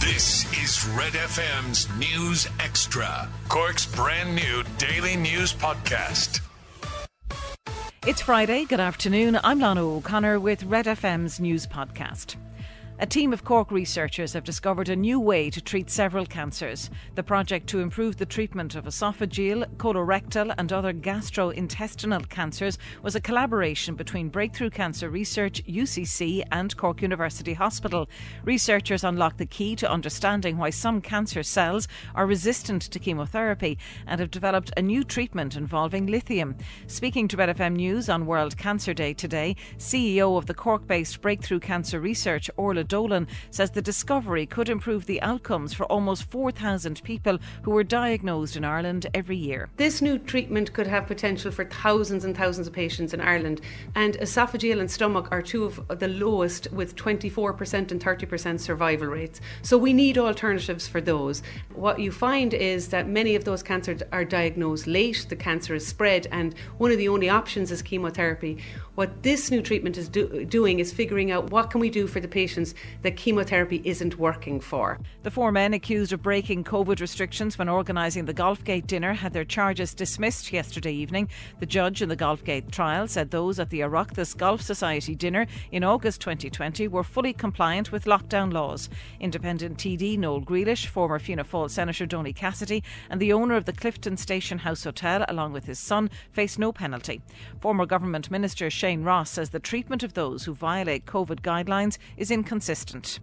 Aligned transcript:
This 0.00 0.50
is 0.62 0.88
Red 0.96 1.12
FM's 1.12 1.86
News 1.98 2.48
Extra, 2.58 3.28
Cork's 3.48 3.84
brand 3.84 4.34
new 4.34 4.62
daily 4.78 5.14
news 5.14 5.52
podcast. 5.52 6.40
It's 8.06 8.22
Friday. 8.22 8.64
Good 8.64 8.80
afternoon. 8.80 9.38
I'm 9.44 9.60
Lana 9.60 9.84
O'Connor 9.84 10.40
with 10.40 10.64
Red 10.64 10.86
FM's 10.86 11.38
news 11.38 11.66
podcast. 11.66 12.36
A 13.02 13.06
team 13.06 13.32
of 13.32 13.44
Cork 13.44 13.70
researchers 13.70 14.34
have 14.34 14.44
discovered 14.44 14.90
a 14.90 14.94
new 14.94 15.18
way 15.18 15.48
to 15.48 15.62
treat 15.62 15.88
several 15.88 16.26
cancers. 16.26 16.90
The 17.14 17.22
project 17.22 17.66
to 17.68 17.80
improve 17.80 18.18
the 18.18 18.26
treatment 18.26 18.74
of 18.74 18.84
esophageal, 18.84 19.64
colorectal, 19.78 20.54
and 20.58 20.70
other 20.70 20.92
gastrointestinal 20.92 22.28
cancers 22.28 22.76
was 23.02 23.14
a 23.14 23.20
collaboration 23.22 23.94
between 23.94 24.28
Breakthrough 24.28 24.68
Cancer 24.68 25.08
Research, 25.08 25.64
UCC, 25.64 26.42
and 26.52 26.76
Cork 26.76 27.00
University 27.00 27.54
Hospital. 27.54 28.06
Researchers 28.44 29.02
unlocked 29.02 29.38
the 29.38 29.46
key 29.46 29.74
to 29.76 29.90
understanding 29.90 30.58
why 30.58 30.68
some 30.68 31.00
cancer 31.00 31.42
cells 31.42 31.88
are 32.14 32.26
resistant 32.26 32.82
to 32.82 32.98
chemotherapy 32.98 33.78
and 34.06 34.20
have 34.20 34.30
developed 34.30 34.74
a 34.76 34.82
new 34.82 35.04
treatment 35.04 35.56
involving 35.56 36.04
lithium. 36.04 36.54
Speaking 36.86 37.28
to 37.28 37.38
Red 37.38 37.56
FM 37.56 37.76
News 37.76 38.10
on 38.10 38.26
World 38.26 38.58
Cancer 38.58 38.92
Day 38.92 39.14
today, 39.14 39.56
CEO 39.78 40.36
of 40.36 40.44
the 40.44 40.52
Cork 40.52 40.86
based 40.86 41.22
Breakthrough 41.22 41.60
Cancer 41.60 41.98
Research, 41.98 42.50
Orla 42.58 42.89
Dolan 42.90 43.28
says 43.50 43.70
the 43.70 43.80
discovery 43.80 44.44
could 44.44 44.68
improve 44.68 45.06
the 45.06 45.22
outcomes 45.22 45.72
for 45.72 45.86
almost 45.86 46.24
4,000 46.24 47.02
people 47.02 47.38
who 47.62 47.70
were 47.70 47.84
diagnosed 47.84 48.56
in 48.56 48.64
Ireland 48.64 49.06
every 49.14 49.36
year. 49.36 49.70
This 49.76 50.02
new 50.02 50.18
treatment 50.18 50.74
could 50.74 50.88
have 50.88 51.06
potential 51.06 51.50
for 51.52 51.64
thousands 51.64 52.24
and 52.24 52.36
thousands 52.36 52.66
of 52.66 52.72
patients 52.72 53.14
in 53.14 53.20
Ireland, 53.20 53.60
and 53.94 54.18
esophageal 54.18 54.80
and 54.80 54.90
stomach 54.90 55.28
are 55.30 55.40
two 55.40 55.64
of 55.64 56.00
the 56.00 56.08
lowest, 56.08 56.70
with 56.72 56.96
24% 56.96 57.92
and 57.92 58.02
30% 58.02 58.60
survival 58.60 59.06
rates. 59.06 59.40
So 59.62 59.78
we 59.78 59.92
need 59.92 60.18
alternatives 60.18 60.88
for 60.88 61.00
those. 61.00 61.42
What 61.74 62.00
you 62.00 62.10
find 62.10 62.52
is 62.52 62.88
that 62.88 63.08
many 63.08 63.36
of 63.36 63.44
those 63.44 63.62
cancers 63.62 64.02
are 64.12 64.24
diagnosed 64.24 64.88
late, 64.88 65.26
the 65.28 65.36
cancer 65.36 65.76
is 65.76 65.86
spread, 65.86 66.26
and 66.32 66.54
one 66.78 66.90
of 66.90 66.98
the 66.98 67.08
only 67.08 67.28
options 67.28 67.70
is 67.70 67.82
chemotherapy. 67.82 68.58
What 68.96 69.22
this 69.22 69.50
new 69.50 69.62
treatment 69.62 69.96
is 69.96 70.08
do- 70.08 70.44
doing 70.44 70.80
is 70.80 70.92
figuring 70.92 71.30
out 71.30 71.50
what 71.50 71.70
can 71.70 71.80
we 71.80 71.88
do 71.88 72.06
for 72.06 72.20
the 72.20 72.28
patients 72.28 72.74
that 73.02 73.16
chemotherapy 73.16 73.82
isn't 73.84 74.18
working 74.18 74.60
for. 74.60 74.98
The 75.22 75.30
four 75.30 75.52
men 75.52 75.74
accused 75.74 76.12
of 76.12 76.22
breaking 76.22 76.64
COVID 76.64 77.00
restrictions 77.00 77.58
when 77.58 77.68
organising 77.68 78.24
the 78.24 78.34
Golfgate 78.34 78.86
dinner 78.86 79.12
had 79.12 79.32
their 79.32 79.44
charges 79.44 79.94
dismissed 79.94 80.52
yesterday 80.52 80.92
evening. 80.92 81.28
The 81.58 81.66
judge 81.66 82.02
in 82.02 82.08
the 82.08 82.16
Golfgate 82.16 82.70
trial 82.70 83.06
said 83.08 83.30
those 83.30 83.58
at 83.58 83.70
the 83.70 83.80
Oireachtas 83.80 84.36
Golf 84.36 84.62
Society 84.62 85.14
dinner 85.14 85.46
in 85.72 85.84
August 85.84 86.20
2020 86.22 86.88
were 86.88 87.04
fully 87.04 87.32
compliant 87.32 87.92
with 87.92 88.04
lockdown 88.04 88.52
laws. 88.52 88.88
Independent 89.20 89.78
TD 89.78 90.18
Noel 90.18 90.40
Grealish, 90.40 90.86
former 90.86 91.18
Fianna 91.18 91.44
Fáil 91.44 91.70
Senator 91.70 92.06
Donie 92.06 92.32
Cassidy, 92.32 92.82
and 93.10 93.20
the 93.20 93.32
owner 93.32 93.56
of 93.56 93.66
the 93.66 93.72
Clifden 93.72 94.18
Station 94.18 94.58
House 94.58 94.84
Hotel, 94.84 95.24
along 95.28 95.52
with 95.52 95.64
his 95.64 95.78
son, 95.78 96.08
face 96.32 96.58
no 96.58 96.72
penalty. 96.72 97.20
Former 97.60 97.84
Government 97.84 98.30
Minister 98.30 98.70
Shane 98.70 99.02
Ross 99.02 99.30
says 99.30 99.50
the 99.50 99.60
treatment 99.60 100.02
of 100.02 100.14
those 100.14 100.44
who 100.44 100.54
violate 100.54 101.04
COVID 101.04 101.40
guidelines 101.40 101.98
is 102.16 102.30
inconsistent. 102.30 102.69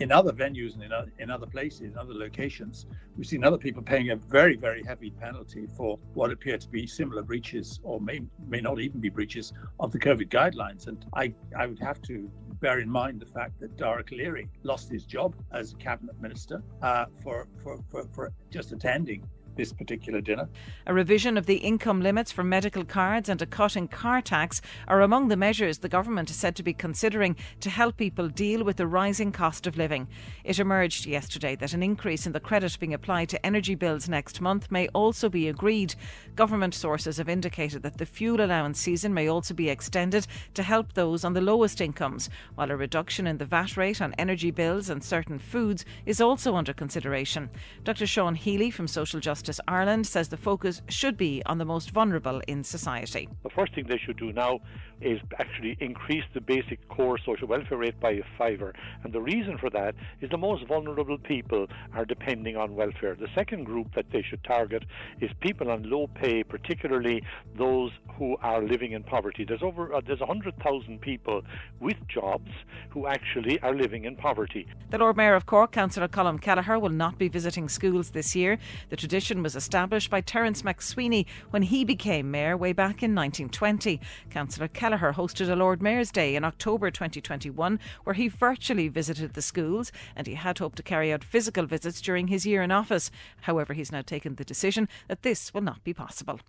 In 0.00 0.10
other 0.10 0.32
venues 0.32 0.74
and 0.74 0.82
in 0.82 0.92
other, 0.92 1.12
in 1.18 1.30
other 1.30 1.46
places, 1.46 1.82
in 1.82 1.98
other 1.98 2.14
locations, 2.14 2.86
we've 3.16 3.26
seen 3.26 3.44
other 3.44 3.58
people 3.58 3.82
paying 3.82 4.10
a 4.10 4.16
very, 4.16 4.56
very 4.56 4.82
heavy 4.82 5.10
penalty 5.10 5.66
for 5.76 5.98
what 6.14 6.30
appear 6.30 6.56
to 6.56 6.68
be 6.68 6.86
similar 6.86 7.22
breaches 7.22 7.78
or 7.82 8.00
may, 8.00 8.20
may 8.48 8.60
not 8.60 8.80
even 8.80 9.00
be 9.00 9.10
breaches 9.10 9.52
of 9.80 9.92
the 9.92 9.98
COVID 9.98 10.28
guidelines. 10.28 10.86
And 10.86 11.04
I, 11.14 11.34
I 11.58 11.66
would 11.66 11.78
have 11.80 12.00
to 12.02 12.30
bear 12.60 12.80
in 12.80 12.88
mind 12.88 13.20
the 13.20 13.26
fact 13.26 13.60
that 13.60 13.76
Dara 13.76 14.02
Calleary 14.02 14.48
lost 14.62 14.90
his 14.90 15.04
job 15.04 15.34
as 15.52 15.74
a 15.74 15.76
cabinet 15.76 16.18
minister 16.20 16.62
uh, 16.80 17.04
for, 17.22 17.46
for, 17.62 17.78
for, 17.90 18.08
for 18.14 18.32
just 18.50 18.72
attending 18.72 19.28
this 19.56 19.72
particular 19.72 20.20
dinner. 20.20 20.48
A 20.86 20.94
revision 20.94 21.36
of 21.36 21.46
the 21.46 21.56
income 21.56 22.00
limits 22.00 22.32
for 22.32 22.44
medical 22.44 22.84
cards 22.84 23.28
and 23.28 23.40
a 23.40 23.46
cut 23.46 23.76
in 23.76 23.88
car 23.88 24.20
tax 24.20 24.60
are 24.88 25.02
among 25.02 25.28
the 25.28 25.36
measures 25.36 25.78
the 25.78 25.88
government 25.88 26.30
is 26.30 26.36
said 26.36 26.56
to 26.56 26.62
be 26.62 26.72
considering 26.72 27.36
to 27.60 27.70
help 27.70 27.96
people 27.96 28.28
deal 28.28 28.64
with 28.64 28.76
the 28.76 28.86
rising 28.86 29.32
cost 29.32 29.66
of 29.66 29.76
living. 29.76 30.08
It 30.44 30.58
emerged 30.58 31.06
yesterday 31.06 31.56
that 31.56 31.72
an 31.72 31.82
increase 31.82 32.26
in 32.26 32.32
the 32.32 32.40
credit 32.40 32.78
being 32.78 32.94
applied 32.94 33.28
to 33.30 33.46
energy 33.46 33.74
bills 33.74 34.08
next 34.08 34.40
month 34.40 34.70
may 34.70 34.88
also 34.88 35.28
be 35.28 35.48
agreed. 35.48 35.94
Government 36.34 36.74
sources 36.74 37.18
have 37.18 37.28
indicated 37.28 37.82
that 37.82 37.98
the 37.98 38.06
fuel 38.06 38.40
allowance 38.40 38.80
season 38.80 39.14
may 39.14 39.28
also 39.28 39.54
be 39.54 39.68
extended 39.68 40.26
to 40.54 40.62
help 40.62 40.92
those 40.92 41.24
on 41.24 41.34
the 41.34 41.40
lowest 41.40 41.80
incomes, 41.80 42.30
while 42.54 42.70
a 42.70 42.76
reduction 42.76 43.26
in 43.26 43.38
the 43.38 43.44
VAT 43.44 43.76
rate 43.76 44.00
on 44.00 44.14
energy 44.18 44.50
bills 44.50 44.90
and 44.90 45.04
certain 45.04 45.38
foods 45.38 45.84
is 46.06 46.20
also 46.20 46.56
under 46.56 46.72
consideration. 46.72 47.50
Dr. 47.84 48.06
Sean 48.06 48.34
Healy 48.34 48.70
from 48.70 48.88
Social 48.88 49.20
Justice 49.20 49.43
Justice 49.44 49.60
Ireland 49.68 50.06
says 50.06 50.30
the 50.30 50.38
focus 50.38 50.80
should 50.88 51.18
be 51.18 51.42
on 51.44 51.58
the 51.58 51.66
most 51.66 51.90
vulnerable 51.90 52.40
in 52.48 52.64
society. 52.64 53.28
The 53.42 53.50
first 53.50 53.74
thing 53.74 53.84
they 53.86 53.98
should 53.98 54.16
do 54.16 54.32
now 54.32 54.60
is 55.04 55.20
actually 55.38 55.76
increase 55.80 56.24
the 56.32 56.40
basic 56.40 56.86
core 56.88 57.18
social 57.18 57.46
welfare 57.46 57.78
rate 57.78 58.00
by 58.00 58.12
a 58.12 58.22
fiver. 58.38 58.72
And 59.02 59.12
the 59.12 59.20
reason 59.20 59.58
for 59.58 59.70
that 59.70 59.94
is 60.20 60.30
the 60.30 60.38
most 60.38 60.66
vulnerable 60.66 61.18
people 61.18 61.66
are 61.94 62.04
depending 62.04 62.56
on 62.56 62.74
welfare. 62.74 63.14
The 63.14 63.28
second 63.34 63.64
group 63.64 63.94
that 63.94 64.06
they 64.12 64.22
should 64.22 64.42
target 64.44 64.84
is 65.20 65.30
people 65.40 65.70
on 65.70 65.88
low 65.88 66.08
pay, 66.14 66.42
particularly 66.42 67.22
those 67.56 67.90
who 68.16 68.36
are 68.42 68.62
living 68.62 68.92
in 68.92 69.02
poverty. 69.02 69.44
There's 69.44 69.62
over 69.62 69.94
uh, 69.94 70.00
there's 70.06 70.20
100,000 70.20 71.00
people 71.00 71.42
with 71.80 71.96
jobs 72.08 72.50
who 72.90 73.06
actually 73.06 73.60
are 73.60 73.74
living 73.74 74.04
in 74.04 74.16
poverty. 74.16 74.66
The 74.90 74.98
Lord 74.98 75.16
Mayor 75.16 75.34
of 75.34 75.46
Cork, 75.46 75.72
Councillor 75.72 76.08
Colm 76.08 76.40
Kelleher, 76.40 76.78
will 76.78 76.90
not 76.90 77.18
be 77.18 77.28
visiting 77.28 77.68
schools 77.68 78.10
this 78.10 78.34
year. 78.34 78.58
The 78.90 78.96
tradition 78.96 79.42
was 79.42 79.56
established 79.56 80.10
by 80.10 80.20
Terence 80.20 80.62
MacSwiney 80.62 81.26
when 81.50 81.62
he 81.62 81.84
became 81.84 82.30
mayor 82.30 82.56
way 82.56 82.72
back 82.72 83.02
in 83.02 83.14
1920. 83.14 84.00
Councillor 84.30 84.68
Kelleher 84.68 84.93
hosted 84.98 85.50
a 85.50 85.56
Lord 85.56 85.82
Mayor's 85.82 86.10
Day 86.10 86.36
in 86.36 86.44
October 86.44 86.90
2021 86.90 87.78
where 88.04 88.14
he 88.14 88.28
virtually 88.28 88.88
visited 88.88 89.34
the 89.34 89.42
schools 89.42 89.92
and 90.14 90.26
he 90.26 90.34
had 90.34 90.58
hoped 90.58 90.76
to 90.76 90.82
carry 90.82 91.12
out 91.12 91.24
physical 91.24 91.66
visits 91.66 92.00
during 92.00 92.28
his 92.28 92.46
year 92.46 92.62
in 92.62 92.70
office. 92.70 93.10
However, 93.42 93.74
he's 93.74 93.92
now 93.92 94.02
taken 94.02 94.36
the 94.36 94.44
decision 94.44 94.88
that 95.08 95.22
this 95.22 95.52
will 95.52 95.62
not 95.62 95.82
be 95.84 95.94
possible. 95.94 96.40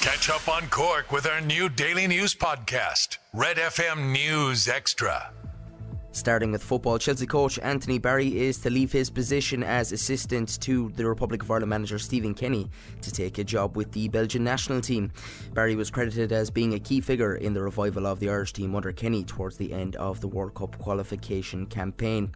Catch 0.00 0.30
up 0.30 0.48
on 0.48 0.68
Cork 0.68 1.12
with 1.12 1.26
our 1.26 1.40
new 1.40 1.68
daily 1.68 2.06
news 2.06 2.34
podcast, 2.34 3.18
Red 3.34 3.56
FM 3.56 4.12
News 4.12 4.68
Extra. 4.68 5.30
Starting 6.12 6.50
with 6.50 6.62
football, 6.62 6.98
Chelsea 6.98 7.24
coach 7.24 7.56
Anthony 7.60 7.98
Barry 7.98 8.36
is 8.36 8.58
to 8.58 8.68
leave 8.68 8.90
his 8.90 9.08
position 9.08 9.62
as 9.62 9.92
assistant 9.92 10.60
to 10.60 10.90
the 10.96 11.06
Republic 11.06 11.40
of 11.40 11.50
Ireland 11.50 11.70
manager 11.70 12.00
Stephen 12.00 12.34
Kenny 12.34 12.68
to 13.02 13.12
take 13.12 13.38
a 13.38 13.44
job 13.44 13.76
with 13.76 13.92
the 13.92 14.08
Belgian 14.08 14.42
national 14.42 14.80
team. 14.80 15.12
Barry 15.54 15.76
was 15.76 15.88
credited 15.88 16.32
as 16.32 16.50
being 16.50 16.74
a 16.74 16.80
key 16.80 17.00
figure 17.00 17.36
in 17.36 17.54
the 17.54 17.62
revival 17.62 18.08
of 18.08 18.18
the 18.18 18.28
Irish 18.28 18.52
team 18.52 18.74
under 18.74 18.90
Kenny 18.90 19.22
towards 19.22 19.56
the 19.56 19.72
end 19.72 19.94
of 19.96 20.20
the 20.20 20.28
World 20.28 20.54
Cup 20.54 20.76
qualification 20.78 21.64
campaign. 21.66 22.32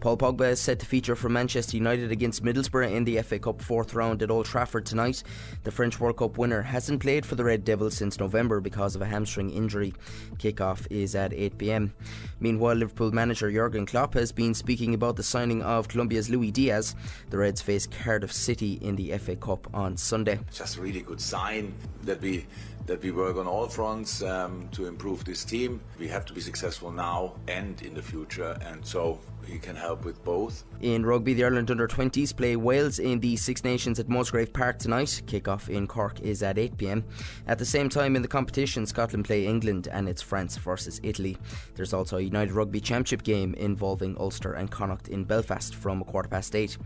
Paul 0.00 0.18
Pogba 0.18 0.50
is 0.50 0.60
set 0.60 0.80
to 0.80 0.86
feature 0.86 1.16
for 1.16 1.30
Manchester 1.30 1.78
United 1.78 2.12
against 2.12 2.44
Middlesbrough 2.44 2.92
in 2.92 3.04
the 3.04 3.22
FA 3.22 3.38
Cup 3.38 3.62
fourth 3.62 3.94
round 3.94 4.22
at 4.22 4.30
Old 4.30 4.44
Trafford 4.44 4.84
tonight. 4.84 5.22
The 5.62 5.70
French 5.70 5.98
World 5.98 6.18
Cup 6.18 6.36
winner 6.36 6.60
hasn't 6.60 7.00
played 7.00 7.24
for 7.24 7.36
the 7.36 7.44
Red 7.44 7.64
Devils 7.64 7.96
since 7.96 8.18
November 8.18 8.60
because 8.60 8.94
of 8.94 9.00
a 9.00 9.06
hamstring 9.06 9.48
injury. 9.48 9.94
Kick-off 10.38 10.86
is 10.90 11.14
at 11.14 11.30
8pm. 11.30 11.92
Meanwhile, 12.38 12.74
Liverpool 12.74 13.03
manager 13.12 13.50
Jurgen 13.50 13.86
Klopp 13.86 14.14
has 14.14 14.32
been 14.32 14.54
speaking 14.54 14.94
about 14.94 15.16
the 15.16 15.22
signing 15.22 15.62
of 15.62 15.88
Colombia's 15.88 16.30
Luis 16.30 16.52
Diaz. 16.52 16.94
The 17.30 17.38
Reds 17.38 17.60
face 17.60 17.86
Cardiff 17.86 18.32
City 18.32 18.78
in 18.80 18.96
the 18.96 19.16
FA 19.18 19.36
Cup 19.36 19.68
on 19.74 19.96
Sunday. 19.96 20.38
Just 20.52 20.76
a 20.76 20.80
really 20.80 21.02
good 21.02 21.20
sign 21.20 21.74
that 22.02 22.20
we 22.20 22.46
that 22.86 23.02
we 23.02 23.10
work 23.10 23.36
on 23.36 23.46
all 23.46 23.66
fronts 23.66 24.22
um, 24.22 24.68
to 24.72 24.86
improve 24.86 25.24
this 25.24 25.44
team. 25.44 25.80
We 25.98 26.06
have 26.08 26.24
to 26.26 26.32
be 26.34 26.40
successful 26.40 26.90
now 26.92 27.34
and 27.48 27.80
in 27.82 27.94
the 27.94 28.02
future, 28.02 28.58
and 28.62 28.84
so 28.84 29.20
he 29.46 29.58
can 29.58 29.76
help 29.76 30.04
with 30.04 30.22
both. 30.24 30.64
In 30.80 31.04
rugby, 31.04 31.34
the 31.34 31.44
Ireland 31.44 31.70
under 31.70 31.86
20s 31.86 32.36
play 32.36 32.56
Wales 32.56 32.98
in 32.98 33.20
the 33.20 33.36
Six 33.36 33.64
Nations 33.64 33.98
at 33.98 34.08
Musgrave 34.08 34.52
Park 34.52 34.78
tonight. 34.78 35.22
Kick-off 35.26 35.68
in 35.68 35.86
Cork 35.86 36.20
is 36.20 36.42
at 36.42 36.56
8pm. 36.56 37.04
At 37.46 37.58
the 37.58 37.64
same 37.64 37.88
time 37.88 38.16
in 38.16 38.22
the 38.22 38.28
competition, 38.28 38.86
Scotland 38.86 39.24
play 39.24 39.46
England 39.46 39.88
and 39.90 40.08
it's 40.08 40.22
France 40.22 40.56
versus 40.56 41.00
Italy. 41.02 41.36
There's 41.74 41.92
also 41.92 42.16
a 42.16 42.22
United 42.22 42.52
Rugby 42.52 42.80
Championship 42.80 42.93
game 43.24 43.54
involving 43.54 44.16
Ulster 44.18 44.52
and 44.52 44.70
Connacht 44.70 45.08
in 45.08 45.24
Belfast 45.24 45.74
from 45.74 46.00
a 46.00 46.04
quarter 46.04 46.28
past 46.28 46.54
8. 46.54 46.78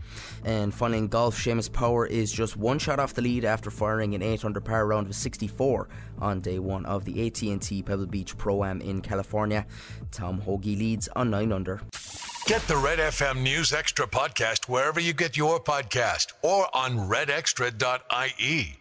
And 0.45 0.73
finally 0.73 0.99
in 0.99 1.07
golf, 1.07 1.37
Seamus 1.37 1.71
Power 1.71 2.05
is 2.05 2.31
just 2.31 2.57
one 2.57 2.79
shot 2.79 2.99
off 2.99 3.13
the 3.13 3.21
lead 3.21 3.45
after 3.45 3.69
firing 3.69 4.15
an 4.15 4.21
8 4.21 4.45
under 4.45 4.61
par 4.61 4.87
round 4.87 5.07
of 5.07 5.15
64 5.15 5.87
on 6.19 6.41
day 6.41 6.59
one 6.59 6.85
of 6.85 7.05
the 7.05 7.27
AT&T 7.27 7.83
Pebble 7.83 8.07
Beach 8.07 8.37
Pro-Am 8.37 8.81
in 8.81 9.01
California. 9.01 9.65
Tom 10.11 10.41
Hoge 10.41 10.65
leads 10.65 11.07
on 11.09 11.29
9 11.29 11.51
under. 11.51 11.81
Get 12.45 12.61
the 12.63 12.77
Red 12.77 12.99
FM 12.99 13.43
News 13.43 13.73
Extra 13.73 14.07
podcast 14.07 14.67
wherever 14.67 14.99
you 14.99 15.13
get 15.13 15.37
your 15.37 15.59
podcast 15.59 16.33
or 16.41 16.67
on 16.75 16.97
redextra.ie. 16.97 18.79